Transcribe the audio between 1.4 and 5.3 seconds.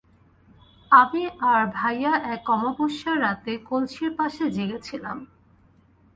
আর ভাইয়া এক অমাবস্যার রাতে কলসির পাশে জেগেছিলাম।